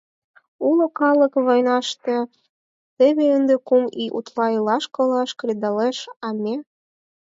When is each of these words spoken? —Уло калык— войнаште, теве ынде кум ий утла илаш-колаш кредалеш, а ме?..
—Уло 0.67 0.85
калык— 0.99 1.33
войнаште, 1.45 2.17
теве 2.97 3.25
ынде 3.37 3.55
кум 3.67 3.83
ий 4.01 4.09
утла 4.17 4.47
илаш-колаш 4.57 5.31
кредалеш, 5.39 5.97
а 6.27 6.29
ме?.. 6.41 6.55